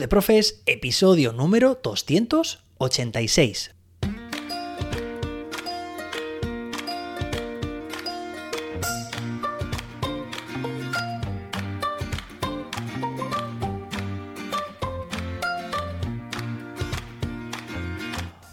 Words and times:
De 0.00 0.08
Profes, 0.08 0.60
episodio 0.66 1.32
número 1.32 1.78
286. 1.80 3.70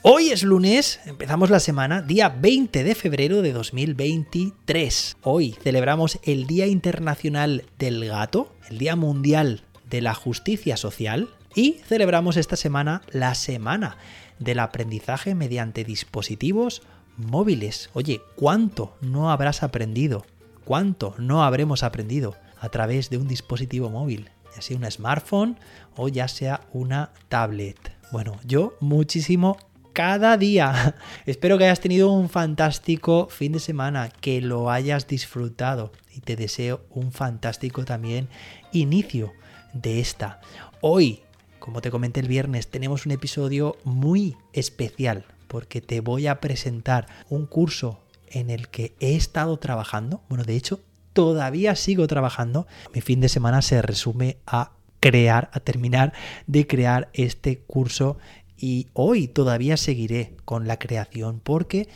Hoy 0.04 0.30
es 0.30 0.44
lunes, 0.44 1.00
empezamos 1.06 1.50
la 1.50 1.60
semana, 1.60 2.04
día 2.04 2.30
20 2.30 2.84
de 2.84 2.94
febrero 2.94 3.42
de 3.42 3.52
2023. 3.54 5.18
Hoy 5.24 5.56
celebramos 5.64 6.20
el 6.24 6.46
Día 6.46 6.68
Internacional 6.68 7.66
del 7.80 8.06
Gato, 8.06 8.54
el 8.70 8.78
Día 8.78 8.96
Mundial 8.96 9.64
de 9.92 10.02
la 10.02 10.16
Justicia 10.16 10.78
Social 10.78 11.30
y 11.54 11.74
celebramos 11.86 12.38
esta 12.38 12.56
semana 12.56 13.02
la 13.12 13.36
Semana 13.36 13.98
del 14.40 14.60
Aprendizaje 14.60 15.36
mediante 15.36 15.84
dispositivos 15.84 16.82
móviles. 17.18 17.90
Oye, 17.94 18.22
¿cuánto 18.36 18.98
no 19.02 19.30
habrás 19.32 19.62
aprendido? 19.62 20.26
¿Cuánto 20.64 21.14
no 21.20 21.44
habremos 21.44 21.84
aprendido 21.84 22.36
a 22.60 22.70
través 22.70 23.10
de 23.10 23.18
un 23.18 23.28
dispositivo 23.28 23.90
móvil? 23.90 24.32
Ya 24.56 24.62
sea 24.62 24.78
un 24.78 24.90
smartphone 24.90 25.58
o 25.96 26.08
ya 26.08 26.28
sea 26.28 26.62
una 26.74 27.12
tablet. 27.30 27.96
Bueno, 28.12 28.40
yo 28.46 28.78
muchísimo 28.80 29.58
cada 29.94 30.38
día. 30.38 30.96
Espero 31.26 31.58
que 31.58 31.66
hayas 31.66 31.82
tenido 31.82 32.12
un 32.12 32.30
fantástico 32.30 33.28
fin 33.30 33.52
de 33.52 33.60
semana, 33.60 34.10
que 34.10 34.42
lo 34.42 34.72
hayas 34.72 35.08
disfrutado 35.08 35.92
y 36.14 36.22
te 36.22 36.36
deseo 36.36 36.86
un 36.90 37.12
fantástico 37.12 37.84
también 37.84 38.30
inicio 38.72 39.34
de 39.74 40.00
esta. 40.00 40.42
Hoy, 40.82 41.22
como 41.60 41.82
te 41.82 41.92
comenté 41.92 42.20
el 42.20 42.28
viernes, 42.28 42.68
tenemos 42.68 43.06
un 43.06 43.12
episodio 43.12 43.78
muy 43.84 44.38
especial 44.54 45.26
porque 45.48 45.82
te 45.82 46.00
voy 46.00 46.28
a 46.28 46.40
presentar 46.40 47.08
un 47.30 47.46
curso 47.46 48.00
en 48.28 48.50
el 48.50 48.70
que 48.70 48.94
he 49.00 49.16
estado 49.16 49.58
trabajando. 49.58 50.22
Bueno, 50.30 50.44
de 50.44 50.56
hecho, 50.56 50.80
todavía 51.14 51.76
sigo 51.76 52.08
trabajando. 52.08 52.68
Mi 52.94 53.02
fin 53.02 53.20
de 53.20 53.30
semana 53.30 53.62
se 53.62 53.82
resume 53.82 54.38
a 54.46 54.72
crear, 55.00 55.50
a 55.54 55.60
terminar 55.60 56.14
de 56.48 56.68
crear 56.68 57.10
este 57.14 57.60
curso 57.60 58.18
y 58.58 58.88
hoy 58.94 59.28
todavía 59.28 59.76
seguiré 59.76 60.36
con 60.46 60.68
la 60.68 60.78
creación 60.78 61.42
porque, 61.44 61.90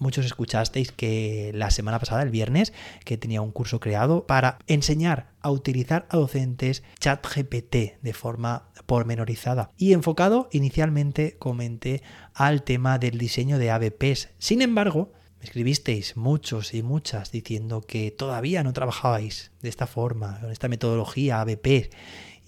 muchos 0.00 0.26
escuchasteis 0.26 0.90
que 0.90 1.52
la 1.54 1.70
semana 1.70 2.00
pasada, 2.00 2.22
el 2.22 2.30
viernes, 2.30 2.72
que 3.04 3.16
tenía 3.16 3.42
un 3.42 3.52
curso 3.52 3.78
creado 3.78 4.26
para 4.26 4.58
enseñar 4.66 5.30
a 5.40 5.50
utilizar 5.50 6.06
a 6.10 6.16
docentes 6.16 6.82
ChatGPT 6.98 8.00
de 8.02 8.12
forma 8.12 8.70
pormenorizada 8.86 9.70
y 9.76 9.92
enfocado 9.92 10.48
inicialmente 10.50 11.36
comenté 11.38 12.02
al 12.34 12.64
tema 12.64 12.98
del 12.98 13.18
diseño 13.18 13.58
de 13.58 13.70
ABPs. 13.70 14.30
Sin 14.38 14.62
embargo, 14.62 15.12
escribisteis 15.40 16.16
muchos 16.16 16.74
y 16.74 16.82
muchas 16.82 17.30
diciendo 17.30 17.82
que 17.82 18.10
todavía 18.10 18.62
no 18.62 18.72
trabajabais 18.72 19.52
de 19.62 19.68
esta 19.68 19.86
forma, 19.86 20.40
con 20.40 20.50
esta 20.50 20.68
metodología 20.68 21.40
ABP 21.40 21.90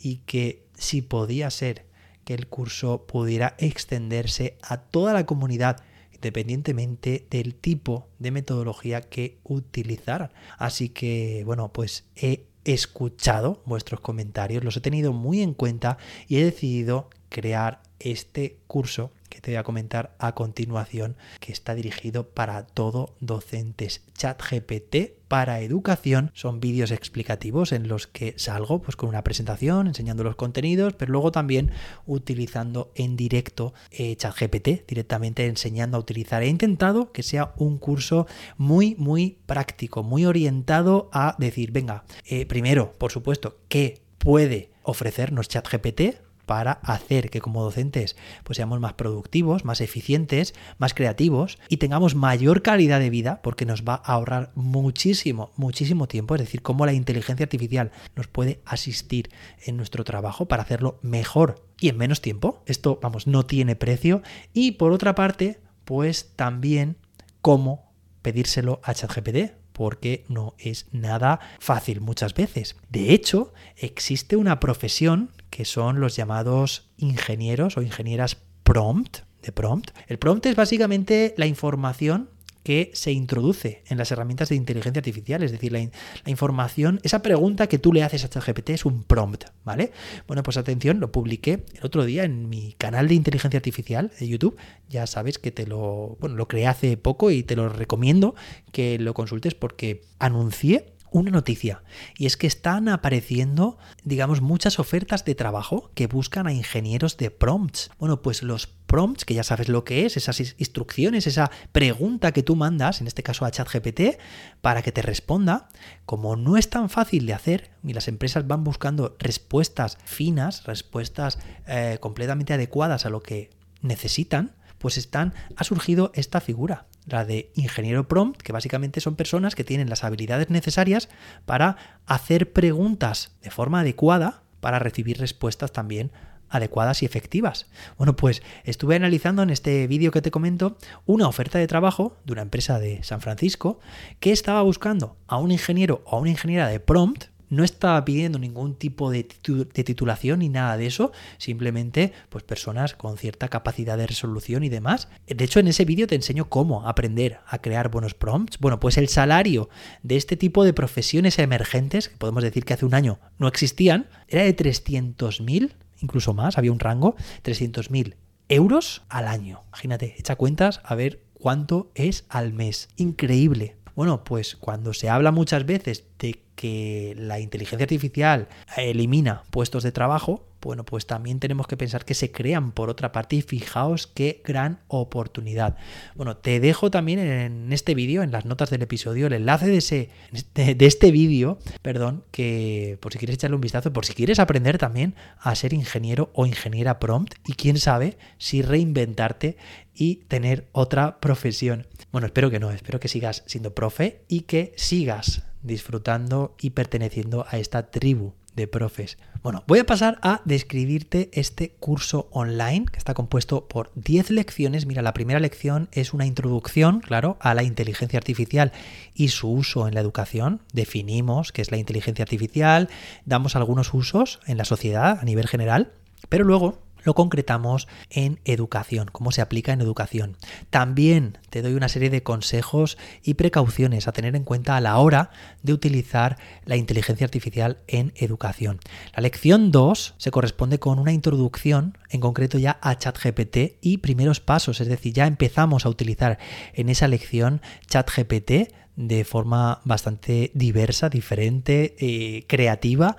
y 0.00 0.16
que 0.26 0.66
si 0.74 1.02
podía 1.02 1.50
ser 1.50 1.86
que 2.24 2.34
el 2.34 2.46
curso 2.46 3.06
pudiera 3.06 3.54
extenderse 3.58 4.56
a 4.62 4.78
toda 4.78 5.12
la 5.12 5.26
comunidad 5.26 5.82
independientemente 6.22 7.26
del 7.30 7.56
tipo 7.56 8.06
de 8.20 8.30
metodología 8.30 9.00
que 9.00 9.38
utilizaran. 9.42 10.30
Así 10.56 10.88
que, 10.88 11.42
bueno, 11.44 11.72
pues 11.72 12.04
he 12.14 12.44
escuchado 12.64 13.60
vuestros 13.66 14.00
comentarios, 14.00 14.62
los 14.62 14.76
he 14.76 14.80
tenido 14.80 15.12
muy 15.12 15.42
en 15.42 15.52
cuenta 15.52 15.98
y 16.28 16.36
he 16.36 16.44
decidido 16.44 17.10
crear 17.28 17.82
este 17.98 18.58
curso 18.68 19.10
que 19.32 19.40
te 19.40 19.52
voy 19.52 19.56
a 19.56 19.62
comentar 19.62 20.14
a 20.18 20.34
continuación, 20.34 21.16
que 21.40 21.52
está 21.52 21.74
dirigido 21.74 22.28
para 22.28 22.66
todo 22.66 23.14
docentes. 23.20 24.02
ChatGPT 24.12 25.22
para 25.26 25.60
educación 25.60 26.30
son 26.34 26.60
vídeos 26.60 26.90
explicativos 26.90 27.72
en 27.72 27.88
los 27.88 28.06
que 28.06 28.34
salgo 28.36 28.82
pues 28.82 28.94
con 28.94 29.08
una 29.08 29.24
presentación 29.24 29.86
enseñando 29.86 30.22
los 30.22 30.36
contenidos, 30.36 30.92
pero 30.92 31.12
luego 31.12 31.32
también 31.32 31.70
utilizando 32.04 32.92
en 32.94 33.16
directo 33.16 33.72
eh, 33.90 34.14
ChatGPT, 34.16 34.86
directamente 34.86 35.46
enseñando 35.46 35.96
a 35.96 36.00
utilizar. 36.00 36.42
He 36.42 36.48
intentado 36.48 37.10
que 37.12 37.22
sea 37.22 37.54
un 37.56 37.78
curso 37.78 38.26
muy, 38.58 38.94
muy 38.98 39.38
práctico, 39.46 40.02
muy 40.02 40.26
orientado 40.26 41.08
a 41.14 41.36
decir, 41.38 41.72
venga, 41.72 42.04
eh, 42.26 42.44
primero, 42.44 42.92
por 42.98 43.10
supuesto, 43.10 43.60
¿qué 43.68 44.02
puede 44.18 44.72
ofrecernos 44.82 45.48
ChatGPT? 45.48 46.31
Para 46.52 46.72
hacer 46.82 47.30
que 47.30 47.40
como 47.40 47.62
docentes 47.62 48.14
pues 48.44 48.58
seamos 48.58 48.78
más 48.78 48.92
productivos, 48.92 49.64
más 49.64 49.80
eficientes, 49.80 50.52
más 50.76 50.92
creativos 50.92 51.58
y 51.70 51.78
tengamos 51.78 52.14
mayor 52.14 52.60
calidad 52.60 53.00
de 53.00 53.08
vida 53.08 53.40
porque 53.40 53.64
nos 53.64 53.84
va 53.84 53.94
a 53.94 54.12
ahorrar 54.12 54.52
muchísimo, 54.54 55.50
muchísimo 55.56 56.08
tiempo, 56.08 56.34
es 56.34 56.42
decir, 56.42 56.60
cómo 56.60 56.84
la 56.84 56.92
inteligencia 56.92 57.44
artificial 57.44 57.90
nos 58.16 58.26
puede 58.26 58.60
asistir 58.66 59.30
en 59.64 59.78
nuestro 59.78 60.04
trabajo 60.04 60.44
para 60.44 60.62
hacerlo 60.62 60.98
mejor 61.00 61.66
y 61.80 61.88
en 61.88 61.96
menos 61.96 62.20
tiempo. 62.20 62.62
Esto, 62.66 62.98
vamos, 63.00 63.26
no 63.26 63.46
tiene 63.46 63.74
precio 63.74 64.20
y 64.52 64.72
por 64.72 64.92
otra 64.92 65.14
parte, 65.14 65.58
pues 65.86 66.32
también 66.36 66.98
cómo 67.40 67.94
pedírselo 68.20 68.82
a 68.84 68.92
ChatGPT, 68.92 69.54
porque 69.72 70.26
no 70.28 70.54
es 70.58 70.84
nada 70.92 71.40
fácil 71.60 72.02
muchas 72.02 72.34
veces. 72.34 72.76
De 72.90 73.14
hecho, 73.14 73.54
existe 73.78 74.36
una 74.36 74.60
profesión 74.60 75.30
que 75.52 75.66
son 75.66 76.00
los 76.00 76.16
llamados 76.16 76.88
ingenieros 76.96 77.76
o 77.76 77.82
ingenieras 77.82 78.38
prompt, 78.64 79.18
de 79.42 79.52
prompt. 79.52 79.90
El 80.08 80.18
prompt 80.18 80.46
es 80.46 80.56
básicamente 80.56 81.34
la 81.36 81.46
información 81.46 82.30
que 82.62 82.90
se 82.94 83.12
introduce 83.12 83.82
en 83.86 83.98
las 83.98 84.10
herramientas 84.12 84.48
de 84.48 84.54
inteligencia 84.54 85.00
artificial, 85.00 85.42
es 85.42 85.52
decir, 85.52 85.72
la, 85.72 85.90
información, 86.30 87.00
esa 87.02 87.20
pregunta 87.20 87.66
que 87.66 87.78
tú 87.78 87.92
le 87.92 88.02
haces 88.02 88.24
a 88.24 88.30
ChatGPT 88.30 88.70
es 88.70 88.86
un 88.86 89.04
prompt, 89.04 89.44
¿vale? 89.62 89.92
Bueno, 90.26 90.42
pues 90.42 90.56
atención, 90.56 91.00
lo 91.00 91.12
publiqué 91.12 91.64
el 91.74 91.84
otro 91.84 92.04
día 92.04 92.24
en 92.24 92.48
mi 92.48 92.74
canal 92.78 93.08
de 93.08 93.14
inteligencia 93.14 93.58
artificial 93.58 94.10
de 94.18 94.28
YouTube, 94.28 94.56
ya 94.88 95.06
sabes 95.06 95.38
que 95.38 95.50
te 95.50 95.66
lo, 95.66 96.16
bueno, 96.18 96.36
lo 96.36 96.48
creé 96.48 96.66
hace 96.66 96.96
poco 96.96 97.30
y 97.30 97.42
te 97.42 97.56
lo 97.56 97.68
recomiendo 97.68 98.34
que 98.70 98.98
lo 98.98 99.12
consultes 99.12 99.54
porque 99.54 100.02
anuncié 100.18 100.94
una 101.12 101.30
noticia 101.30 101.82
y 102.16 102.26
es 102.26 102.36
que 102.36 102.46
están 102.46 102.88
apareciendo, 102.88 103.78
digamos, 104.04 104.40
muchas 104.40 104.78
ofertas 104.78 105.24
de 105.24 105.34
trabajo 105.34 105.90
que 105.94 106.06
buscan 106.06 106.46
a 106.46 106.52
ingenieros 106.52 107.16
de 107.16 107.30
prompts. 107.30 107.90
Bueno, 107.98 108.22
pues 108.22 108.42
los 108.42 108.66
prompts, 108.66 109.24
que 109.24 109.34
ya 109.34 109.42
sabes 109.42 109.68
lo 109.68 109.84
que 109.84 110.04
es, 110.04 110.16
esas 110.16 110.40
instrucciones, 110.40 111.26
esa 111.26 111.50
pregunta 111.72 112.32
que 112.32 112.42
tú 112.42 112.56
mandas, 112.56 113.00
en 113.00 113.06
este 113.06 113.22
caso 113.22 113.44
a 113.44 113.50
ChatGPT, 113.50 114.18
para 114.60 114.82
que 114.82 114.92
te 114.92 115.02
responda, 115.02 115.68
como 116.04 116.36
no 116.36 116.56
es 116.56 116.68
tan 116.68 116.90
fácil 116.90 117.26
de 117.26 117.34
hacer 117.34 117.70
y 117.82 117.92
las 117.92 118.08
empresas 118.08 118.46
van 118.46 118.64
buscando 118.64 119.16
respuestas 119.18 119.98
finas, 120.04 120.64
respuestas 120.64 121.38
eh, 121.66 121.98
completamente 122.00 122.52
adecuadas 122.52 123.06
a 123.06 123.10
lo 123.10 123.22
que 123.22 123.50
necesitan, 123.80 124.54
pues 124.78 124.98
están, 124.98 125.32
ha 125.56 125.64
surgido 125.64 126.10
esta 126.14 126.40
figura, 126.40 126.86
la 127.06 127.24
de 127.24 127.50
ingeniero 127.54 128.06
prompt, 128.06 128.40
que 128.42 128.52
básicamente 128.52 129.00
son 129.00 129.16
personas 129.16 129.54
que 129.54 129.64
tienen 129.64 129.90
las 129.90 130.04
habilidades 130.04 130.50
necesarias 130.50 131.08
para 131.44 131.76
hacer 132.06 132.52
preguntas 132.52 133.36
de 133.42 133.50
forma 133.50 133.80
adecuada 133.80 134.42
para 134.60 134.78
recibir 134.78 135.18
respuestas 135.18 135.72
también 135.72 136.12
adecuadas 136.52 137.02
y 137.02 137.06
efectivas. 137.06 137.66
Bueno, 137.96 138.14
pues 138.14 138.42
estuve 138.64 138.94
analizando 138.94 139.42
en 139.42 139.50
este 139.50 139.86
vídeo 139.86 140.12
que 140.12 140.22
te 140.22 140.30
comento 140.30 140.76
una 141.06 141.26
oferta 141.26 141.58
de 141.58 141.66
trabajo 141.66 142.18
de 142.24 142.34
una 142.34 142.42
empresa 142.42 142.78
de 142.78 143.02
San 143.02 143.20
Francisco 143.20 143.80
que 144.20 144.32
estaba 144.32 144.62
buscando 144.62 145.16
a 145.26 145.38
un 145.38 145.50
ingeniero 145.50 146.02
o 146.04 146.16
a 146.16 146.20
una 146.20 146.30
ingeniera 146.30 146.68
de 146.68 146.78
prompt 146.78 147.31
no 147.52 147.64
estaba 147.64 148.02
pidiendo 148.02 148.38
ningún 148.38 148.74
tipo 148.76 149.10
de, 149.10 149.24
titulación 149.24 150.38
ni 150.38 150.48
nada 150.48 150.78
de 150.78 150.86
eso, 150.86 151.12
simplemente 151.36 152.14
pues 152.30 152.42
personas 152.44 152.94
con 152.94 153.18
cierta 153.18 153.48
capacidad 153.48 153.98
de 153.98 154.06
resolución 154.06 154.64
y 154.64 154.70
demás. 154.70 155.08
De 155.26 155.44
hecho, 155.44 155.60
en 155.60 155.68
ese 155.68 155.84
vídeo 155.84 156.06
te 156.06 156.14
enseño 156.14 156.48
cómo 156.48 156.88
aprender 156.88 157.40
a 157.46 157.58
crear 157.58 157.90
buenos 157.90 158.14
prompts. 158.14 158.58
Bueno, 158.58 158.80
pues 158.80 158.96
el 158.96 159.08
salario 159.08 159.68
de 160.02 160.16
este 160.16 160.38
tipo 160.38 160.64
de 160.64 160.72
profesiones 160.72 161.38
emergentes, 161.38 162.08
que 162.08 162.16
podemos 162.16 162.42
decir 162.42 162.64
que 162.64 162.72
hace 162.72 162.86
un 162.86 162.94
año 162.94 163.20
no 163.36 163.48
existían, 163.48 164.08
era 164.28 164.44
de 164.44 164.56
300.000, 164.56 165.74
incluso 166.00 166.32
más, 166.32 166.56
había 166.56 166.72
un 166.72 166.80
rango, 166.80 167.16
300.000 167.44 168.16
euros 168.48 169.02
al 169.10 169.28
año. 169.28 169.64
Imagínate, 169.68 170.14
echa 170.18 170.36
cuentas 170.36 170.80
a 170.84 170.94
ver 170.94 171.22
cuánto 171.34 171.90
es 171.94 172.24
al 172.30 172.54
mes. 172.54 172.88
Increíble. 172.96 173.76
Bueno, 173.94 174.24
pues 174.24 174.56
cuando 174.56 174.94
se 174.94 175.10
habla 175.10 175.32
muchas 175.32 175.66
veces 175.66 176.06
de 176.18 176.41
que 176.62 177.16
la 177.18 177.40
inteligencia 177.40 177.82
artificial 177.82 178.46
elimina 178.76 179.42
puestos 179.50 179.82
de 179.82 179.90
trabajo, 179.90 180.46
bueno, 180.60 180.84
pues 180.84 181.06
también 181.06 181.40
tenemos 181.40 181.66
que 181.66 181.76
pensar 181.76 182.04
que 182.04 182.14
se 182.14 182.30
crean 182.30 182.70
por 182.70 182.88
otra 182.88 183.10
parte 183.10 183.34
y 183.34 183.42
fijaos 183.42 184.06
qué 184.06 184.42
gran 184.44 184.78
oportunidad. 184.86 185.76
Bueno, 186.14 186.36
te 186.36 186.60
dejo 186.60 186.88
también 186.88 187.18
en 187.18 187.72
este 187.72 187.96
vídeo, 187.96 188.22
en 188.22 188.30
las 188.30 188.44
notas 188.44 188.70
del 188.70 188.82
episodio, 188.82 189.26
el 189.26 189.32
enlace 189.32 189.66
de, 189.66 189.78
ese, 189.78 190.10
de 190.54 190.86
este 190.86 191.10
vídeo, 191.10 191.58
perdón, 191.82 192.22
que 192.30 192.96
por 193.00 193.12
si 193.12 193.18
quieres 193.18 193.34
echarle 193.34 193.56
un 193.56 193.60
vistazo, 193.60 193.92
por 193.92 194.06
si 194.06 194.14
quieres 194.14 194.38
aprender 194.38 194.78
también 194.78 195.16
a 195.40 195.56
ser 195.56 195.72
ingeniero 195.72 196.30
o 196.32 196.46
ingeniera 196.46 197.00
prompt 197.00 197.34
y 197.44 197.54
quién 197.54 197.76
sabe 197.76 198.18
si 198.38 198.62
reinventarte 198.62 199.56
y 199.96 200.26
tener 200.28 200.68
otra 200.70 201.18
profesión. 201.18 201.88
Bueno, 202.12 202.28
espero 202.28 202.52
que 202.52 202.60
no, 202.60 202.70
espero 202.70 203.00
que 203.00 203.08
sigas 203.08 203.42
siendo 203.46 203.74
profe 203.74 204.22
y 204.28 204.42
que 204.42 204.74
sigas 204.76 205.42
disfrutando 205.62 206.54
y 206.60 206.70
perteneciendo 206.70 207.46
a 207.48 207.58
esta 207.58 207.90
tribu 207.90 208.32
de 208.54 208.66
profes. 208.66 209.18
Bueno, 209.42 209.64
voy 209.66 209.78
a 209.78 209.86
pasar 209.86 210.18
a 210.22 210.40
describirte 210.44 211.30
este 211.32 211.70
curso 211.80 212.28
online 212.30 212.86
que 212.86 212.98
está 212.98 213.14
compuesto 213.14 213.66
por 213.66 213.90
10 213.94 214.30
lecciones. 214.30 214.86
Mira, 214.86 215.02
la 215.02 215.14
primera 215.14 215.40
lección 215.40 215.88
es 215.92 216.12
una 216.12 216.26
introducción, 216.26 217.00
claro, 217.00 217.38
a 217.40 217.54
la 217.54 217.62
inteligencia 217.62 218.18
artificial 218.18 218.72
y 219.14 219.28
su 219.28 219.50
uso 219.50 219.88
en 219.88 219.94
la 219.94 220.00
educación. 220.00 220.60
Definimos 220.72 221.50
qué 221.50 221.62
es 221.62 221.70
la 221.70 221.78
inteligencia 221.78 222.22
artificial, 222.22 222.88
damos 223.24 223.56
algunos 223.56 223.92
usos 223.94 224.40
en 224.46 224.58
la 224.58 224.64
sociedad 224.64 225.18
a 225.20 225.24
nivel 225.24 225.48
general, 225.48 225.92
pero 226.28 226.44
luego 226.44 226.78
lo 227.02 227.14
concretamos 227.14 227.88
en 228.10 228.40
educación, 228.44 229.08
cómo 229.10 229.32
se 229.32 229.40
aplica 229.40 229.72
en 229.72 229.80
educación. 229.80 230.36
También 230.70 231.38
te 231.50 231.62
doy 231.62 231.74
una 231.74 231.88
serie 231.88 232.10
de 232.10 232.22
consejos 232.22 232.98
y 233.22 233.34
precauciones 233.34 234.08
a 234.08 234.12
tener 234.12 234.36
en 234.36 234.44
cuenta 234.44 234.76
a 234.76 234.80
la 234.80 234.98
hora 234.98 235.30
de 235.62 235.72
utilizar 235.72 236.38
la 236.64 236.76
inteligencia 236.76 237.24
artificial 237.24 237.78
en 237.86 238.12
educación. 238.16 238.80
La 239.14 239.22
lección 239.22 239.70
2 239.70 240.14
se 240.16 240.30
corresponde 240.30 240.78
con 240.78 240.98
una 240.98 241.12
introducción, 241.12 241.98
en 242.10 242.20
concreto 242.20 242.58
ya 242.58 242.78
a 242.82 242.96
ChatGPT 242.96 243.78
y 243.80 243.98
primeros 243.98 244.40
pasos, 244.40 244.80
es 244.80 244.88
decir, 244.88 245.12
ya 245.12 245.26
empezamos 245.26 245.86
a 245.86 245.88
utilizar 245.88 246.38
en 246.74 246.88
esa 246.88 247.08
lección 247.08 247.60
ChatGPT 247.86 248.72
de 248.96 249.24
forma 249.24 249.80
bastante 249.84 250.50
diversa, 250.54 251.08
diferente, 251.08 251.96
eh, 251.98 252.44
creativa, 252.46 253.16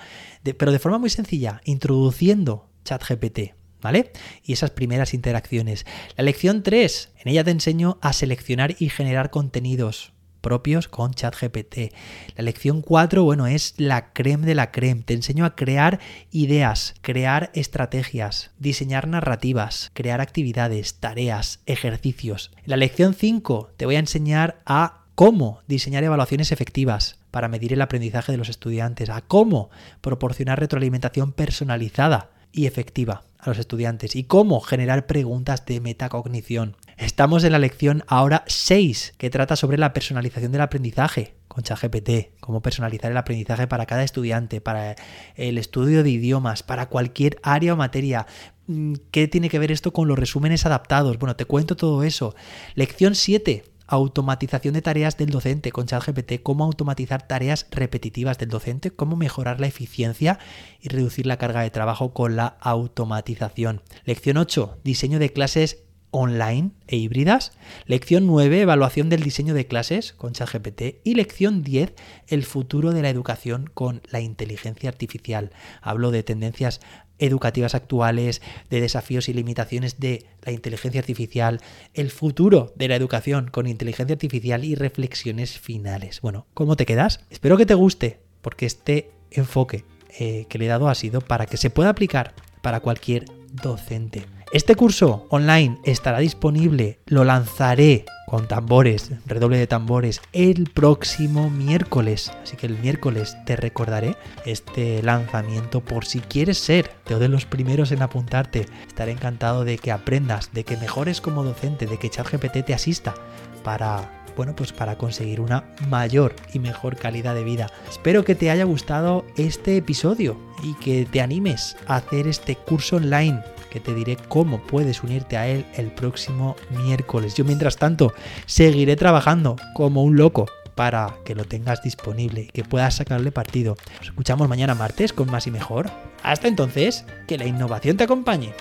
pero 0.57 0.71
de 0.71 0.79
forma 0.79 1.00
muy 1.00 1.09
sencilla, 1.09 1.62
introduciendo 1.65 2.69
ChatGPT 2.83 3.62
¿vale? 3.83 4.12
Y 4.44 4.53
esas 4.53 4.71
primeras 4.71 5.13
interacciones. 5.13 5.85
La 6.18 6.24
lección 6.24 6.63
3, 6.63 7.12
en 7.19 7.31
ella 7.31 7.44
te 7.44 7.51
enseño 7.51 8.00
a 8.01 8.13
seleccionar 8.13 8.75
y 8.80 8.89
generar 8.89 9.30
contenidos 9.30 10.13
propios 10.44 10.88
con 10.88 11.13
ChatGPT. 11.13 11.94
La 12.35 12.44
lección 12.44 12.81
4, 12.81 13.24
bueno, 13.24 13.47
es 13.47 13.74
la 13.77 14.12
creme 14.13 14.45
de 14.45 14.53
la 14.53 14.71
creme. 14.71 15.01
Te 15.01 15.13
enseño 15.13 15.45
a 15.45 15.56
crear 15.56 16.00
ideas, 16.31 16.94
crear 17.01 17.50
estrategias, 17.56 18.51
diseñar 18.59 19.07
narrativas, 19.07 19.89
crear 19.94 20.21
actividades, 20.21 20.95
tareas, 20.95 21.62
ejercicios. 21.65 22.51
En 22.57 22.71
la 22.71 22.77
lección 22.77 23.15
5 23.15 23.71
te 23.77 23.86
voy 23.86 23.95
a 23.95 24.00
enseñar 24.00 24.62
a 24.65 25.06
cómo 25.15 25.62
diseñar 25.68 26.03
evaluaciones 26.03 26.51
efectivas 26.51 27.18
para 27.31 27.47
medir 27.47 27.74
el 27.74 27.81
aprendizaje 27.81 28.33
de 28.33 28.38
los 28.38 28.50
estudiantes, 28.50 29.09
a 29.09 29.21
cómo 29.21 29.69
proporcionar 30.01 30.59
retroalimentación 30.59 31.31
personalizada 31.31 32.31
y 32.51 32.68
efectiva 32.68 33.24
a 33.44 33.50
los 33.50 33.60
estudiantes 33.60 34.16
y 34.16 34.24
cómo 34.24 34.62
generar 34.62 35.06
preguntas 35.06 35.66
de 35.66 35.81
metacognición. 35.81 36.75
Estamos 36.98 37.44
en 37.44 37.51
la 37.51 37.60
lección 37.60 38.04
ahora 38.07 38.44
6 38.48 39.16
que 39.18 39.30
trata 39.30 39.56
sobre 39.56 39.78
la 39.78 39.94
personalización 39.94 40.51
del 40.51 40.62
aprendizaje 40.62 41.36
con 41.48 41.63
ChatGPT, 41.63 42.40
cómo 42.40 42.62
personalizar 42.62 43.12
el 43.12 43.18
aprendizaje 43.18 43.68
para 43.68 43.86
cada 43.86 44.04
estudiante, 44.04 44.62
para 44.62 44.95
el 45.36 45.57
estudio 45.57 46.04
de 46.04 46.10
idiomas, 46.10 46.63
para 46.63 46.88
cualquier 46.88 47.40
área 47.44 47.74
o 47.74 47.78
materia. 47.78 48.25
Mm, 48.68 48.94
¿Qué 49.12 49.28
tiene 49.28 49.50
que 49.50 49.60
ver 49.60 49.72
esto 49.72 49.94
con 49.94 50.07
los 50.07 50.18
resúmenes 50.18 50.66
adaptados? 50.66 51.19
Bueno, 51.19 51.36
te 51.36 51.46
cuento 51.46 51.75
todo 51.75 52.04
eso. 52.04 52.34
Lección 52.75 53.13
7 53.13 53.66
automatización 53.94 54.74
de 54.74 54.81
tareas 54.81 55.18
del 55.18 55.30
docente 55.30 55.72
con 55.72 55.86
ChatGPT, 55.86 56.42
cómo 56.42 56.63
automatizar 56.63 57.28
tareas 57.28 57.68
repetitivas 57.72 58.38
del 58.38 58.50
docente, 58.50 58.92
cómo 58.92 59.16
mejorar 59.16 59.60
la 59.60 59.68
eficiencia 59.68 60.40
y 60.81 60.90
reducir 60.90 61.25
la 61.25 61.38
carga 61.38 61.62
de 61.62 61.69
trabajo 61.69 62.13
con 62.13 62.36
la 62.36 62.57
automatización. 62.60 63.81
Lección 64.06 64.38
8, 64.38 64.80
diseño 64.84 65.19
de 65.19 65.31
clases 65.31 65.84
online 66.13 66.71
e 66.88 66.95
híbridas. 66.95 67.51
Lección 67.86 68.25
9, 68.27 68.62
evaluación 68.62 69.10
del 69.10 69.24
diseño 69.24 69.54
de 69.54 69.68
clases 69.68 70.13
con 70.13 70.31
ChatGPT. 70.31 71.01
Y 71.04 71.15
lección 71.15 71.63
10, 71.63 71.94
el 72.27 72.44
futuro 72.44 72.92
de 72.92 73.01
la 73.01 73.10
educación 73.10 73.69
con 73.74 74.01
la 74.10 74.21
inteligencia 74.21 74.89
artificial. 74.89 75.51
Hablo 75.81 76.12
de 76.12 76.24
tendencias 76.24 76.80
educativas 77.19 77.75
actuales, 77.75 78.42
de 78.69 78.81
desafíos 78.81 79.27
y 79.30 79.33
limitaciones 79.33 80.00
de 80.00 80.25
la 80.44 80.51
inteligencia 80.51 81.01
artificial, 81.01 81.62
el 81.94 82.12
futuro 82.12 82.74
de 82.75 82.88
la 82.88 82.95
educación 82.95 83.50
con 83.50 83.68
inteligencia 83.68 84.13
artificial 84.13 84.63
y 84.63 84.75
reflexiones 84.75 85.60
finales. 85.60 86.21
Bueno, 86.21 86.48
¿cómo 86.54 86.75
te 86.75 86.86
quedas? 86.86 87.21
Espero 87.30 87.57
que 87.57 87.65
te 87.65 87.74
guste, 87.74 88.19
porque 88.42 88.65
este 88.65 89.12
enfoque 89.31 89.83
eh, 90.19 90.45
que 90.48 90.57
le 90.57 90.65
he 90.65 90.69
dado 90.69 90.89
ha 90.89 90.95
sido 90.95 91.21
para 91.21 91.45
que 91.45 91.57
se 91.57 91.69
pueda 91.69 91.89
aplicar 91.89 92.33
para 92.62 92.81
cualquier 92.81 93.25
docente. 93.51 94.25
Este 94.53 94.75
curso 94.75 95.25
online 95.29 95.79
estará 95.83 96.19
disponible, 96.19 97.00
lo 97.07 97.23
lanzaré 97.23 98.05
con 98.27 98.47
tambores, 98.47 99.09
redoble 99.25 99.57
de 99.57 99.65
tambores, 99.65 100.21
el 100.31 100.69
próximo 100.71 101.50
miércoles. 101.50 102.31
Así 102.44 102.55
que 102.55 102.67
el 102.67 102.77
miércoles 102.77 103.35
te 103.47 103.55
recordaré 103.55 104.15
este 104.45 105.01
lanzamiento 105.01 105.81
por 105.81 106.05
si 106.05 106.19
quieres 106.19 106.59
ser 106.59 106.91
de 107.07 107.27
los 107.29 107.47
primeros 107.47 107.91
en 107.91 108.03
apuntarte. 108.03 108.67
Estaré 108.88 109.13
encantado 109.13 109.65
de 109.65 109.79
que 109.79 109.91
aprendas, 109.91 110.53
de 110.53 110.63
que 110.63 110.77
mejores 110.77 111.19
como 111.19 111.44
docente, 111.44 111.88
de 111.88 111.97
que 111.97 112.11
ChatGPT 112.11 112.63
te 112.63 112.75
asista 112.75 113.15
para 113.63 114.19
bueno, 114.35 114.55
pues 114.55 114.71
para 114.71 114.97
conseguir 114.97 115.41
una 115.41 115.63
mayor 115.89 116.35
y 116.53 116.59
mejor 116.59 116.95
calidad 116.95 117.35
de 117.35 117.44
vida. 117.44 117.71
Espero 117.89 118.23
que 118.23 118.35
te 118.35 118.50
haya 118.50 118.63
gustado 118.63 119.25
este 119.38 119.77
episodio 119.77 120.38
y 120.63 120.73
que 120.75 121.05
te 121.05 121.21
animes 121.21 121.75
a 121.88 121.97
hacer 121.97 122.27
este 122.27 122.55
curso 122.55 122.95
online 122.95 123.41
que 123.74 123.80
te 123.80 123.96
diré 123.96 124.18
cómo 124.30 124.62
puedes 124.62 125.02
unirte 125.02 125.36
a 125.36 125.48
él 125.48 125.66
el 125.75 125.88
próximo 125.88 126.56
miércoles. 126.70 127.34
Yo 127.34 127.44
mientras 127.44 127.75
tanto 127.78 128.14
seguiré 128.46 128.96
trabajando 128.96 129.56
como 129.74 130.04
un 130.04 130.16
loco 130.16 130.46
para 130.75 131.16
que 131.25 131.34
lo 131.34 131.46
tengas 131.46 131.81
disponible 131.81 132.42
y 132.42 132.48
que 132.48 132.64
puedas 132.64 132.96
sacarle 132.96 133.31
partido. 133.31 133.75
Nos 133.98 134.10
escuchamos 134.10 134.48
mañana 134.48 134.75
martes 134.75 135.12
con 135.12 135.30
más 135.31 135.48
y 135.48 135.52
mejor. 135.52 135.90
Hasta 136.22 136.48
entonces, 136.48 137.06
que 137.28 137.40
la 137.40 137.48
innovación 137.48 137.98
te 137.98 138.04
acompañe. 138.04 138.54